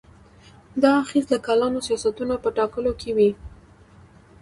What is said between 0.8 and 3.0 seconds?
دا اغېز د کلانو سیاستونو په ټاکلو